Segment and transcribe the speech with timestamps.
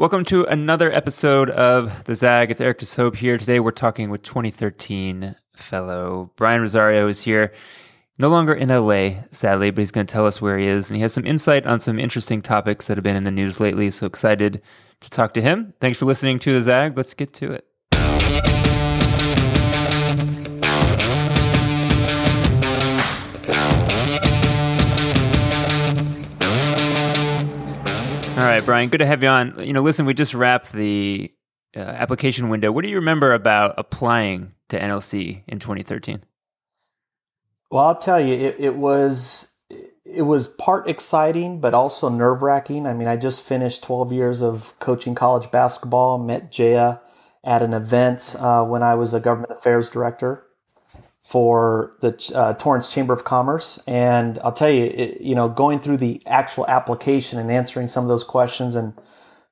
[0.00, 2.50] Welcome to another episode of The Zag.
[2.50, 3.36] It's Eric DeSoap here.
[3.36, 7.52] Today we're talking with 2013 fellow Brian Rosario is here.
[8.18, 10.88] No longer in LA, sadly, but he's going to tell us where he is.
[10.88, 13.60] And he has some insight on some interesting topics that have been in the news
[13.60, 13.90] lately.
[13.90, 14.62] So excited
[15.00, 15.74] to talk to him.
[15.82, 16.96] Thanks for listening to The Zag.
[16.96, 17.66] Let's get to it.
[28.40, 29.62] All right, Brian, good to have you on.
[29.62, 31.30] You know, listen, we just wrapped the
[31.76, 32.72] uh, application window.
[32.72, 36.24] What do you remember about applying to NLC in 2013?
[37.70, 39.54] Well, I'll tell you, it, it was
[40.06, 42.86] it was part exciting, but also nerve wracking.
[42.86, 46.16] I mean, I just finished 12 years of coaching college basketball.
[46.16, 47.00] Met Jaya
[47.44, 50.46] at an event uh, when I was a government affairs director
[51.24, 53.82] for the uh, Torrance Chamber of Commerce.
[53.86, 58.04] And I'll tell you, it, you know, going through the actual application and answering some
[58.04, 58.94] of those questions and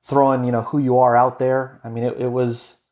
[0.02, 1.80] throwing, you know, who you are out there.
[1.84, 2.82] I mean, it, it was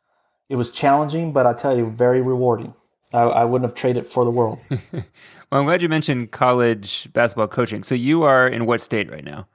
[0.48, 2.74] it was challenging, but I tell you, very rewarding.
[3.12, 4.58] I, I wouldn't have traded it for the world.
[4.70, 5.02] well,
[5.50, 7.82] I'm glad you mentioned college basketball coaching.
[7.82, 9.48] So you are in what state right now?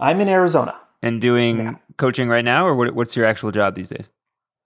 [0.00, 0.78] I'm in Arizona.
[1.02, 1.74] And doing yeah.
[1.96, 4.10] coaching right now, or what, what's your actual job these days?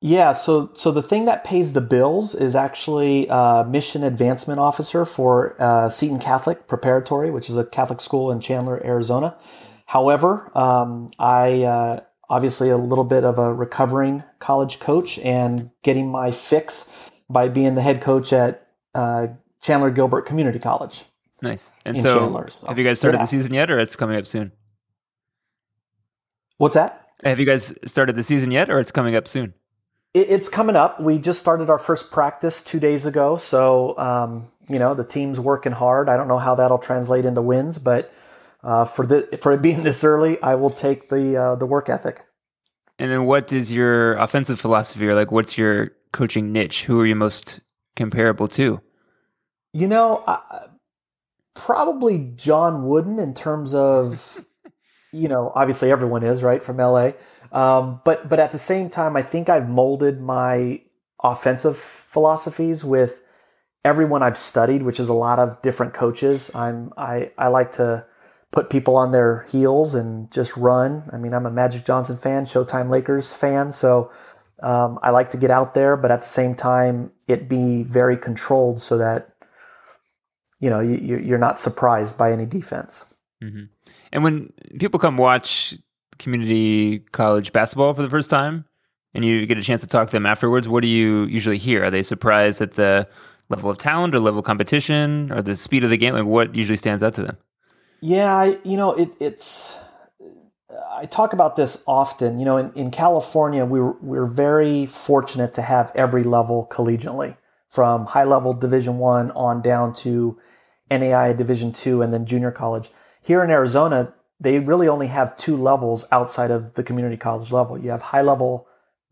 [0.04, 5.04] Yeah, so so the thing that pays the bills is actually uh, mission advancement officer
[5.04, 9.36] for uh, Seton Catholic Preparatory, which is a Catholic school in Chandler, Arizona.
[9.86, 16.10] However, um, I uh, obviously a little bit of a recovering college coach and getting
[16.10, 16.92] my fix
[17.30, 19.28] by being the head coach at uh,
[19.60, 21.04] Chandler Gilbert Community College.
[21.42, 21.70] Nice.
[21.84, 23.22] And so, Chandler, so, have you guys started yeah.
[23.22, 24.50] the season yet, or it's coming up soon?
[26.56, 27.06] What's that?
[27.22, 29.54] Have you guys started the season yet, or it's coming up soon?
[30.14, 31.00] It's coming up.
[31.00, 35.40] We just started our first practice two days ago, so um, you know the team's
[35.40, 36.08] working hard.
[36.08, 38.12] I don't know how that'll translate into wins, but
[38.62, 41.88] uh, for the for it being this early, I will take the uh, the work
[41.88, 42.24] ethic.
[42.98, 46.84] And then, what is your offensive philosophy, or like, what's your coaching niche?
[46.84, 47.60] Who are you most
[47.96, 48.80] comparable to?
[49.72, 50.38] You know, uh,
[51.54, 54.44] probably John Wooden in terms of,
[55.12, 57.12] you know, obviously everyone is right from LA.
[57.52, 60.80] Um, but but at the same time, I think I've molded my
[61.22, 63.22] offensive philosophies with
[63.84, 66.50] everyone I've studied, which is a lot of different coaches.
[66.54, 68.06] I'm I I like to
[68.52, 71.08] put people on their heels and just run.
[71.12, 74.10] I mean, I'm a Magic Johnson fan, Showtime Lakers fan, so
[74.62, 78.16] um, I like to get out there, but at the same time, it be very
[78.16, 79.28] controlled so that
[80.60, 83.11] you know you, you're not surprised by any defense.
[83.42, 83.64] Mm-hmm.
[84.12, 85.76] And when people come watch
[86.18, 88.64] community college basketball for the first time
[89.14, 91.84] and you get a chance to talk to them afterwards, what do you usually hear?
[91.84, 93.08] Are they surprised at the
[93.48, 96.14] level of talent or level of competition or the speed of the game?
[96.14, 97.36] Like what usually stands out to them?
[98.00, 99.78] Yeah, I, you know, it, it's,
[100.90, 102.38] I talk about this often.
[102.38, 107.36] You know, in, in California, we we're, we're very fortunate to have every level collegiately
[107.70, 110.38] from high level division one on down to
[110.90, 112.90] NAI division two and then junior college.
[113.24, 117.78] Here in Arizona, they really only have two levels outside of the community college level.
[117.78, 118.66] You have high level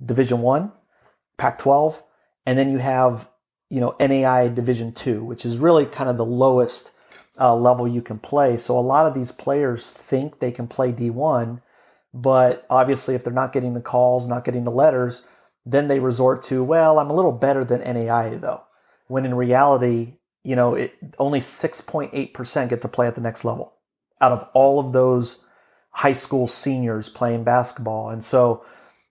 [0.04, 0.72] Division One,
[1.38, 2.02] Pac-12,
[2.44, 3.28] and then you have
[3.70, 6.90] you know NAI Division Two, which is really kind of the lowest
[7.38, 8.56] uh, level you can play.
[8.56, 11.62] So a lot of these players think they can play D1,
[12.12, 15.28] but obviously if they're not getting the calls, not getting the letters,
[15.64, 18.64] then they resort to well, I'm a little better than NAI though.
[19.06, 23.74] When in reality, you know, it, only 6.8% get to play at the next level
[24.20, 25.44] out of all of those
[25.90, 28.10] high school seniors playing basketball.
[28.10, 28.64] And so,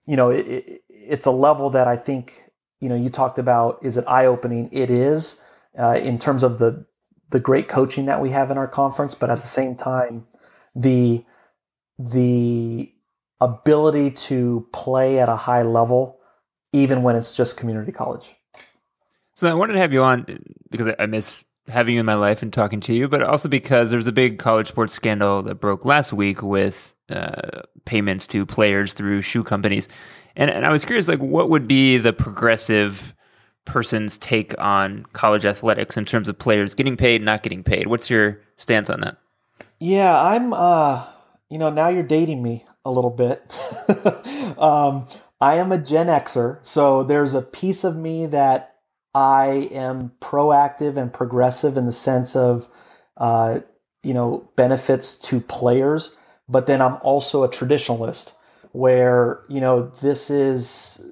[0.06, 2.44] you know, it, it, it's a level that I think,
[2.80, 4.68] you know, you talked about, is it eye opening?
[4.72, 5.44] It is
[5.78, 6.86] uh, in terms of the,
[7.30, 10.26] the great coaching that we have in our conference, but at the same time,
[10.74, 11.24] the,
[11.98, 12.92] the
[13.40, 16.18] ability to play at a high level,
[16.72, 18.34] even when it's just community college.
[19.34, 20.26] So I wanted to have you on
[20.70, 23.90] because I miss having you in my life and talking to you, but also because
[23.90, 28.92] there's a big college sports scandal that broke last week with uh, payments to players
[28.92, 29.88] through shoe companies.
[30.36, 33.14] And, and I was curious, like, what would be the progressive
[33.64, 37.86] person's take on college athletics in terms of players getting paid, not getting paid?
[37.86, 39.16] What's your stance on that?
[39.78, 41.06] Yeah, I'm, uh,
[41.48, 43.42] you know, now you're dating me a little bit.
[44.58, 45.06] um,
[45.40, 48.69] I am a Gen Xer, so there's a piece of me that
[49.14, 52.68] I am proactive and progressive in the sense of,
[53.16, 53.60] uh,
[54.02, 56.16] you know, benefits to players,
[56.48, 58.34] but then I'm also a traditionalist
[58.72, 61.04] where, you know, this is,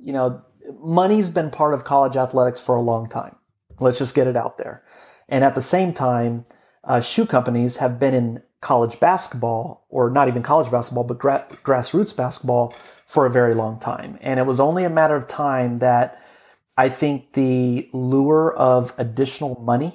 [0.00, 0.42] you know,
[0.80, 3.36] money's been part of college athletics for a long time.
[3.80, 4.84] Let's just get it out there.
[5.28, 6.44] And at the same time,
[6.84, 11.46] uh, shoe companies have been in college basketball, or not even college basketball, but gra-
[11.62, 12.74] grassroots basketball
[13.06, 14.18] for a very long time.
[14.20, 16.20] And it was only a matter of time that
[16.76, 19.94] I think the lure of additional money,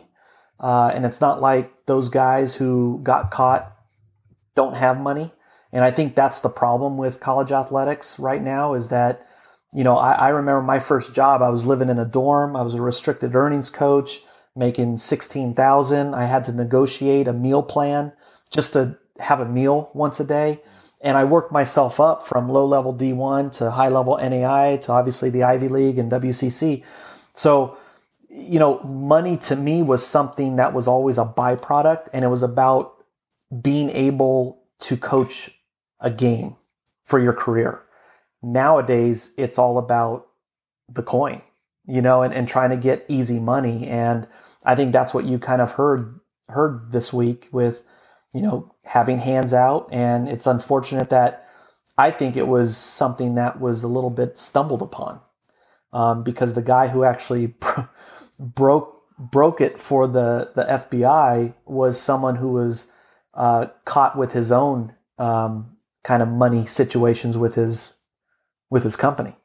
[0.60, 3.72] uh, and it's not like those guys who got caught
[4.56, 5.32] don't have money.
[5.72, 9.26] And I think that's the problem with college athletics right now is that,
[9.74, 12.62] you know, I, I remember my first job, I was living in a dorm, I
[12.62, 14.20] was a restricted earnings coach
[14.56, 16.14] making 16,000.
[16.14, 18.12] I had to negotiate a meal plan
[18.50, 20.62] just to have a meal once a day.
[21.04, 25.30] And I worked myself up from low level D1 to high level NAI to obviously
[25.30, 26.84] the Ivy League and WCC.
[27.34, 27.78] So,
[28.30, 32.44] you know, money to me was something that was always a byproduct and it was
[32.44, 33.04] about
[33.62, 35.50] being able to coach
[36.00, 36.56] a game
[37.06, 37.84] for your career.
[38.44, 40.28] Nowadays, it's all about
[40.90, 41.42] the coin,
[41.86, 43.88] you know, and, and trying to get easy money.
[43.88, 44.28] And
[44.66, 47.84] I think that's what you kind of heard heard this week with
[48.34, 49.90] you know, having hands out.
[49.92, 51.48] And it's unfortunate that
[51.98, 55.20] I think it was something that was a little bit stumbled upon
[55.94, 57.54] um, because the guy who actually
[58.40, 62.92] broke broke it for the the FBI was someone who was
[63.34, 67.98] uh, caught with his own um, kind of money situations with his
[68.70, 69.36] with his company.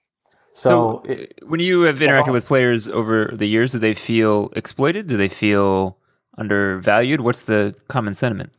[0.53, 4.51] So, so it, when you have interacted with players over the years, do they feel
[4.57, 5.07] exploited?
[5.07, 5.99] Do they feel
[6.39, 7.21] undervalued?
[7.21, 8.53] What's the common sentiment?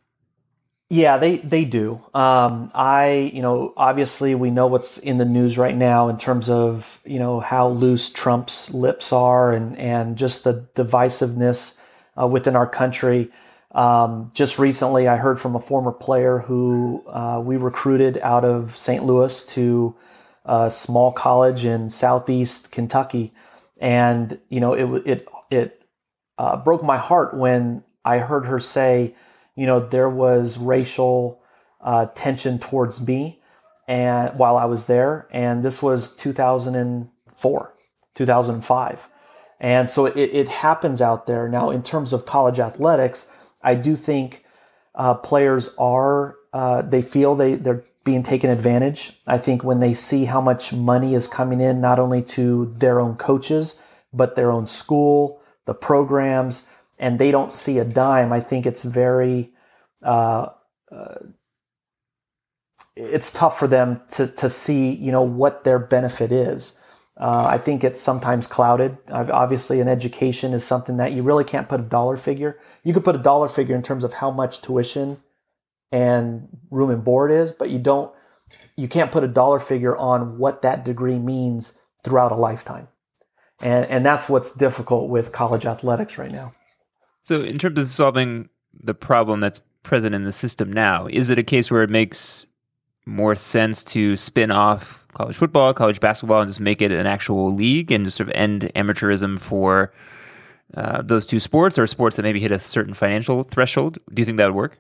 [0.89, 2.01] Yeah, they they do.
[2.13, 6.50] Um, I you know obviously we know what's in the news right now in terms
[6.50, 11.78] of you know how loose Trump's lips are and and just the divisiveness
[12.19, 13.30] uh, within our country.
[13.74, 18.75] Um, just recently, I heard from a former player who uh, we recruited out of
[18.78, 19.04] St.
[19.04, 19.94] Louis to
[20.45, 23.34] a small college in Southeast Kentucky,
[23.81, 25.84] and you know it it it
[26.38, 29.16] uh, broke my heart when I heard her say
[29.57, 31.42] you know, there was racial
[31.81, 33.42] uh, tension towards me
[33.88, 35.27] and while I was there.
[35.31, 37.74] And this was 2004,
[38.13, 39.09] 2005.
[39.59, 41.50] And so it, it happens out there.
[41.50, 43.31] Now, in terms of college athletics,
[43.63, 44.45] I do think
[44.94, 49.19] uh, players are, uh, they feel they, they're being taken advantage.
[49.25, 53.00] I think when they see how much money is coming in, not only to their
[53.00, 53.81] own coaches,
[54.13, 56.68] but their own school, the programs,
[57.00, 59.52] and they don't see a dime, I think it's very
[60.04, 60.50] uh,
[60.92, 61.16] uh,
[62.96, 66.82] it's tough for them to to see you know what their benefit is.
[67.20, 68.98] Uh, I think it's sometimes clouded.
[69.10, 72.60] Obviously, an education is something that you really can't put a dollar figure.
[72.84, 75.18] You could put a dollar figure in terms of how much tuition
[75.92, 78.14] and room and board is, but you don't.
[78.76, 82.88] You can't put a dollar figure on what that degree means throughout a lifetime,
[83.60, 86.54] and and that's what's difficult with college athletics right now.
[87.27, 91.38] So, in terms of solving the problem that's present in the system now, is it
[91.38, 92.47] a case where it makes
[93.06, 97.53] more sense to spin off college football, college basketball, and just make it an actual
[97.53, 99.91] league and just sort of end amateurism for
[100.75, 103.97] uh, those two sports or sports that maybe hit a certain financial threshold?
[104.13, 104.79] Do you think that would work?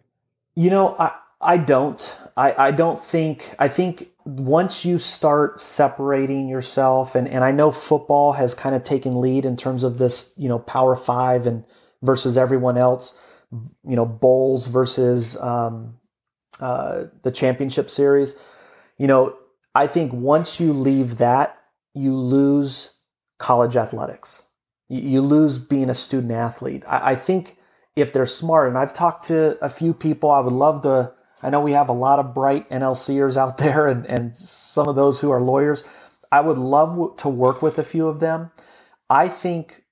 [0.55, 1.11] You know, I,
[1.41, 2.17] I don't.
[2.37, 7.73] I, I don't think, I think once you start separating yourself, and, and I know
[7.73, 11.65] football has kind of taken lead in terms of this, you know, power five and
[12.01, 13.19] versus everyone else,
[13.51, 15.97] you know, bowls versus um,
[16.59, 18.37] uh, the championship series.
[18.97, 19.35] You know,
[19.75, 21.59] I think once you leave that,
[21.93, 22.97] you lose
[23.39, 24.43] college athletics.
[24.89, 26.83] You, lose being a student athlete.
[26.87, 27.57] I, I think
[27.97, 31.11] if they're smart, and I've talked to a few people, I would love to
[31.41, 34.95] I know we have a lot of bright NLCers out there and, and some of
[34.95, 35.83] those who are lawyers.
[36.31, 38.51] I would love to work with a few of them.
[39.09, 39.83] I think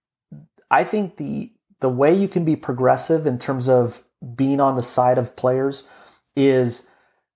[0.70, 4.04] I think the the way you can be progressive in terms of
[4.36, 5.88] being on the side of players
[6.36, 6.90] is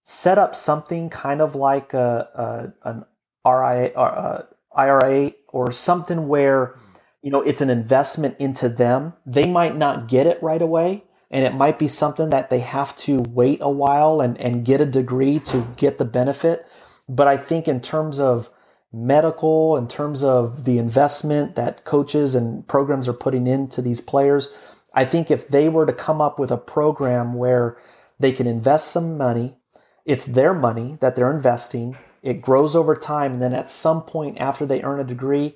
[0.04, 3.06] set up something kind of like a, a an
[3.46, 6.76] RIA a uh, IRA or something where
[7.22, 9.14] you know it's an investment into them.
[9.26, 12.96] They might not get it right away, and it might be something that they have
[12.98, 16.66] to wait a while and, and get a degree to get the benefit.
[17.08, 18.50] But I think in terms of
[18.92, 24.54] medical, in terms of the investment that coaches and programs are putting into these players,
[24.94, 27.78] I think if they were to come up with a program where
[28.20, 29.58] they can invest some money,
[30.06, 34.40] it's their money that they're investing, it grows over time, and then at some point
[34.40, 35.56] after they earn a degree,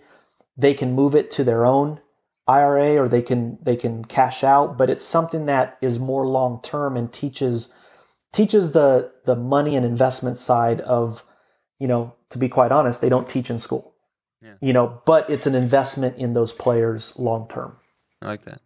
[0.56, 2.00] they can move it to their own
[2.48, 6.62] IRA or they can they can cash out, but it's something that is more long
[6.62, 7.74] term and teaches
[8.34, 11.24] teaches the the money and investment side of,
[11.84, 13.94] you know, to be quite honest, they don't teach in school.
[14.42, 14.54] Yeah.
[14.62, 17.76] You know, but it's an investment in those players long term.
[18.22, 18.62] I like that.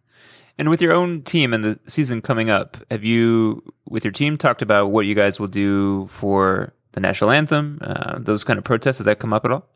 [0.56, 4.38] And with your own team and the season coming up, have you, with your team,
[4.38, 7.80] talked about what you guys will do for the national anthem?
[7.80, 9.66] Uh, those kind of protests, has that come up at all?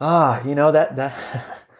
[0.00, 1.12] Ah, you know that that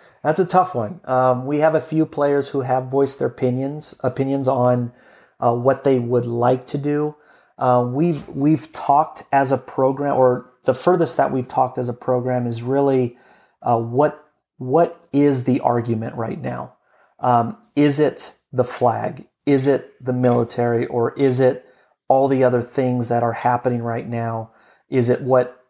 [0.23, 1.00] that's a tough one.
[1.04, 4.92] Um, we have a few players who have voiced their opinions opinions on
[5.40, 7.16] uh, what they would like to do.
[7.58, 11.94] Uh, we've we've talked as a program, or the furthest that we've talked as a
[11.94, 13.16] program is really
[13.62, 14.23] uh, what
[14.58, 16.75] what is the argument right now?
[17.20, 19.26] Um, is it the flag?
[19.44, 20.87] Is it the military?
[20.87, 21.66] Or is it
[22.08, 24.52] all the other things that are happening right now?
[24.88, 25.64] Is it what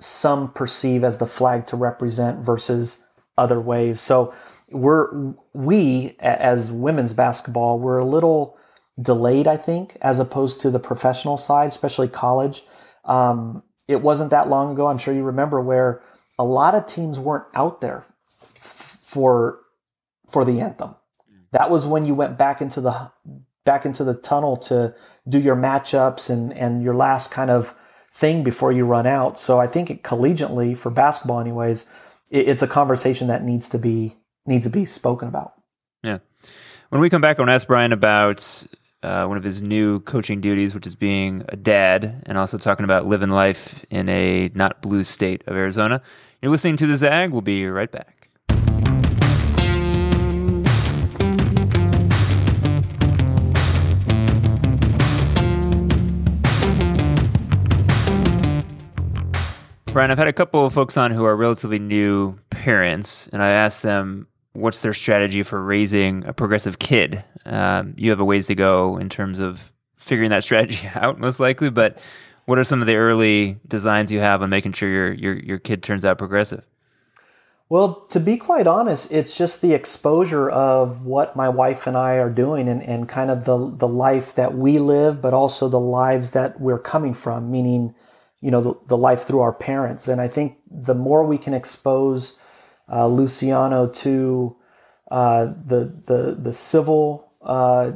[0.00, 3.06] some perceive as the flag to represent versus
[3.38, 4.00] other ways?
[4.00, 4.34] So
[4.70, 8.58] we're, we as women's basketball, we're a little
[9.00, 12.62] delayed, I think, as opposed to the professional side, especially college.
[13.04, 16.02] Um, it wasn't that long ago, I'm sure you remember, where
[16.38, 18.04] a lot of teams weren't out there
[18.58, 19.60] for
[20.30, 20.94] for the anthem.
[21.52, 23.10] That was when you went back into the
[23.64, 24.94] back into the tunnel to
[25.28, 27.74] do your matchups and and your last kind of
[28.12, 29.38] thing before you run out.
[29.38, 31.88] So I think it, collegiately for basketball, anyways,
[32.30, 35.54] it, it's a conversation that needs to be needs to be spoken about.
[36.02, 36.18] Yeah.
[36.88, 38.66] When we come back, I want to ask Brian about
[39.02, 42.84] uh, one of his new coaching duties, which is being a dad, and also talking
[42.84, 46.00] about living life in a not blue state of Arizona.
[46.40, 47.30] You're listening to the Zag.
[47.30, 48.22] We'll be right back.
[59.92, 63.50] Brian, I've had a couple of folks on who are relatively new parents, and I
[63.50, 67.24] asked them what's their strategy for raising a progressive kid.
[67.44, 71.40] Um, you have a ways to go in terms of figuring that strategy out, most
[71.40, 71.70] likely.
[71.70, 71.98] But
[72.44, 75.58] what are some of the early designs you have on making sure your your your
[75.58, 76.64] kid turns out progressive?
[77.68, 82.16] Well, to be quite honest, it's just the exposure of what my wife and I
[82.16, 85.80] are doing and, and kind of the, the life that we live, but also the
[85.80, 87.94] lives that we're coming from, meaning
[88.42, 91.54] you know the, the life through our parents and i think the more we can
[91.54, 92.38] expose
[92.92, 94.56] uh, luciano to
[95.10, 97.92] uh, the the the civil uh,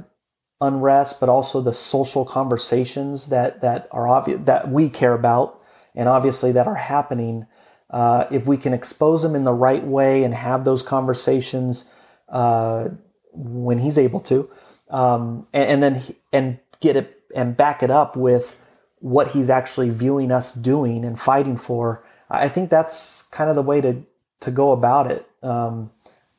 [0.60, 5.60] unrest but also the social conversations that that are obvious that we care about
[5.94, 7.46] and obviously that are happening
[7.90, 11.94] uh, if we can expose them in the right way and have those conversations
[12.30, 12.88] uh,
[13.32, 14.48] when he's able to
[14.90, 18.60] um, and, and then he, and get it and back it up with
[19.00, 22.04] what he's actually viewing us doing and fighting for.
[22.30, 24.02] I think that's kind of the way to
[24.40, 25.26] to go about it.
[25.42, 25.90] Um,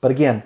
[0.02, 0.44] but again,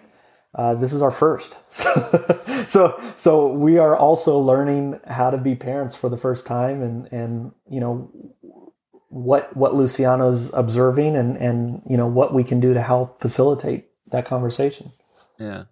[0.54, 1.60] uh, this is our first,
[2.70, 7.08] so so we are also learning how to be parents for the first time, and
[7.14, 8.12] and you know
[9.08, 13.88] what what Luciano's observing, and and you know what we can do to help facilitate
[14.08, 14.92] that conversation.
[15.40, 15.64] Yeah.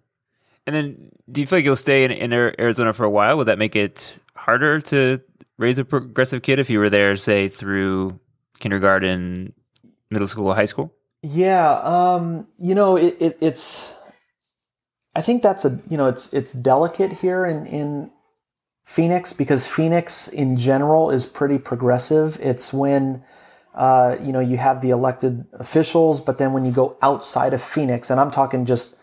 [0.66, 3.36] And then, do you feel like you'll stay in, in Arizona for a while?
[3.38, 5.20] Would that make it harder to
[5.58, 8.18] raise a progressive kid if you were there, say, through
[8.58, 9.52] kindergarten,
[10.10, 10.94] middle school, high school?
[11.22, 13.94] Yeah, um, you know, it, it, it's.
[15.14, 18.10] I think that's a you know it's it's delicate here in in
[18.84, 22.38] Phoenix because Phoenix in general is pretty progressive.
[22.40, 23.22] It's when
[23.74, 27.60] uh, you know you have the elected officials, but then when you go outside of
[27.60, 28.96] Phoenix, and I'm talking just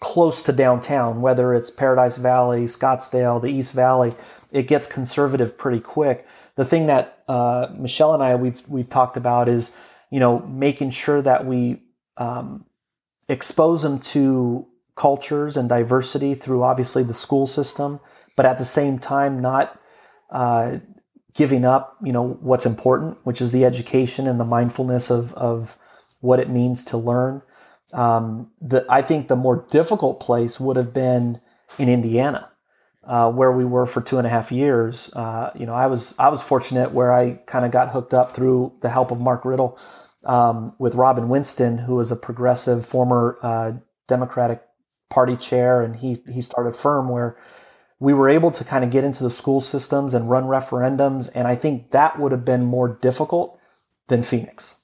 [0.00, 4.14] close to downtown, whether it's Paradise Valley, Scottsdale, the East Valley,
[4.50, 6.26] it gets conservative pretty quick.
[6.56, 9.76] The thing that uh, Michelle and I we've we've talked about is
[10.10, 11.82] you know making sure that we
[12.16, 12.64] um,
[13.28, 18.00] expose them to cultures and diversity through obviously the school system,
[18.36, 19.78] but at the same time not
[20.30, 20.78] uh,
[21.34, 25.76] giving up you know what's important, which is the education and the mindfulness of of
[26.20, 27.42] what it means to learn.
[27.92, 31.40] Um, the, I think the more difficult place would have been
[31.78, 32.50] in Indiana
[33.06, 35.10] uh, where we were for two and a half years.
[35.14, 38.32] Uh, you know, I was I was fortunate where I kind of got hooked up
[38.34, 39.78] through the help of Mark Riddle
[40.24, 43.72] um, with Robin Winston, who was a progressive former uh,
[44.08, 44.62] Democratic
[45.08, 47.36] Party chair, and he he started a firm where
[48.00, 51.46] we were able to kind of get into the school systems and run referendums, and
[51.46, 53.58] I think that would have been more difficult
[54.08, 54.82] than Phoenix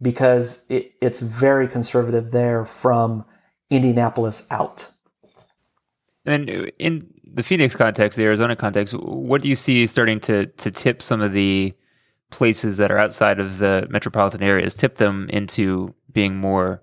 [0.00, 3.24] because it, it's very conservative there from
[3.70, 4.90] Indianapolis out.
[6.26, 10.70] And in the Phoenix context, the Arizona context, what do you see starting to to
[10.70, 11.74] tip some of the
[12.30, 16.82] places that are outside of the metropolitan areas, tip them into being more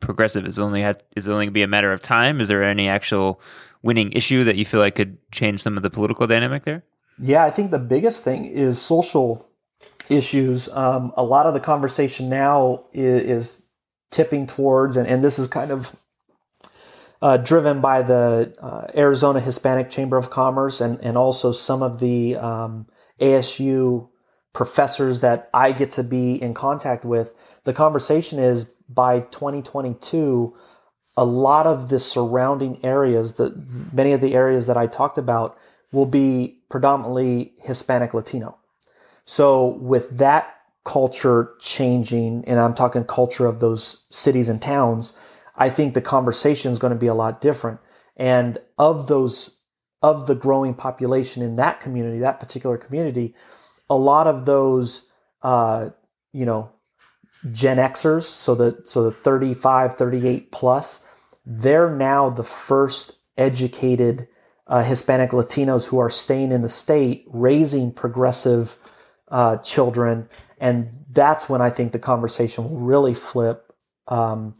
[0.00, 0.46] progressive?
[0.46, 2.40] Is it only have, is it only going to be a matter of time?
[2.40, 3.40] Is there any actual
[3.82, 6.84] winning issue that you feel like could change some of the political dynamic there?
[7.18, 9.48] Yeah, I think the biggest thing is social
[10.08, 10.68] issues.
[10.68, 13.66] Um, a lot of the conversation now is, is
[14.10, 15.96] tipping towards, and, and this is kind of
[17.22, 22.00] uh, driven by the uh, Arizona Hispanic Chamber of Commerce and, and also some of
[22.00, 22.86] the um,
[23.20, 24.08] ASU
[24.52, 27.34] professors that I get to be in contact with.
[27.64, 30.54] The conversation is by 2022,
[31.16, 33.54] a lot of the surrounding areas, that
[33.92, 35.58] many of the areas that I talked about,
[35.92, 38.58] will be predominantly Hispanic Latino.
[39.24, 40.54] So with that
[40.84, 45.18] culture changing, and I'm talking culture of those cities and towns,
[45.56, 47.80] I think the conversation is going to be a lot different.
[48.16, 49.56] And of those,
[50.02, 53.34] of the growing population in that community, that particular community,
[53.88, 55.10] a lot of those,
[55.42, 55.90] uh,
[56.32, 56.70] you know,
[57.52, 61.08] Gen Xers, so the so the 35, 38 plus,
[61.44, 64.26] they're now the first educated
[64.66, 68.76] uh, Hispanic Latinos who are staying in the state, raising progressive
[69.28, 73.72] uh, children, and that's when I think the conversation will really flip.
[74.08, 74.54] Um,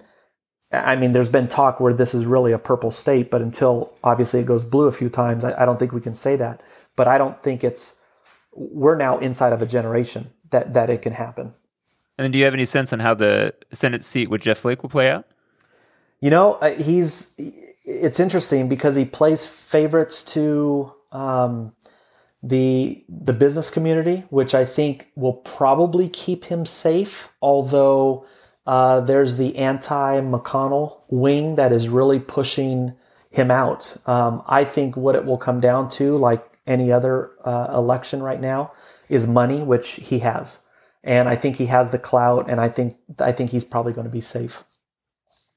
[0.73, 4.41] I mean, there's been talk where this is really a purple state, but until obviously
[4.41, 6.61] it goes blue a few times, I, I don't think we can say that.
[6.97, 8.01] But I don't think it's
[8.53, 11.53] we're now inside of a generation that that it can happen.
[12.19, 14.91] And do you have any sense on how the Senate seat with Jeff Flake will
[14.91, 15.27] play out?
[16.21, 17.35] You know, uh, he's
[17.85, 21.73] it's interesting because he plays favorites to um,
[22.43, 27.33] the the business community, which I think will probably keep him safe.
[27.43, 28.27] Although
[28.67, 32.95] uh, there's the anti McConnell wing that is really pushing
[33.31, 33.97] him out.
[34.07, 38.41] Um, I think what it will come down to, like any other uh, election right
[38.41, 38.73] now,
[39.09, 40.65] is money, which he has
[41.07, 44.07] and I think he has the clout, and I think I think he's probably going
[44.07, 44.65] to be safe.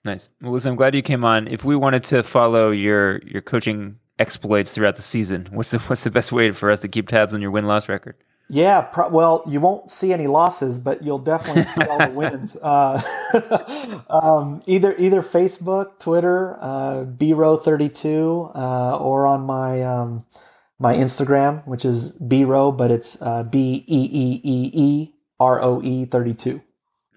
[0.06, 0.30] Nice.
[0.42, 1.48] Well, listen, I'm glad you came on.
[1.48, 6.04] If we wanted to follow your your coaching exploits throughout the season, what's the what's
[6.04, 8.16] the best way for us to keep tabs on your win loss record?
[8.52, 12.58] Yeah, pro- well, you won't see any losses, but you'll definitely see all the wins.
[12.58, 13.00] Uh,
[14.10, 20.26] um, either either Facebook, Twitter, uh, BRO32, uh, or on my um,
[20.80, 26.62] my Instagram, which is BRO, but it's uh, B E E E E ROE 32.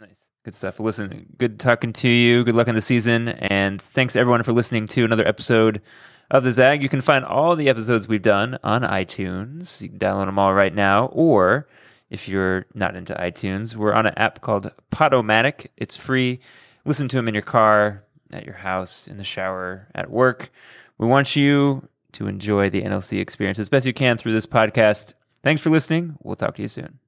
[0.00, 0.26] Nice.
[0.44, 0.80] Good stuff.
[0.80, 2.44] Listen, good talking to you.
[2.44, 3.28] Good luck in the season.
[3.28, 5.80] And thanks everyone for listening to another episode
[6.32, 6.82] of the Zag.
[6.82, 9.80] You can find all the episodes we've done on iTunes.
[9.82, 11.06] You can download them all right now.
[11.06, 11.68] Or
[12.10, 15.68] if you're not into iTunes, we're on an app called Podomatic.
[15.76, 16.40] It's free.
[16.84, 20.50] Listen to them in your car, at your house, in the shower, at work.
[20.96, 25.12] We want you to enjoy the NLC experience as best you can through this podcast.
[25.42, 26.16] Thanks for listening.
[26.22, 27.01] We'll talk to you soon.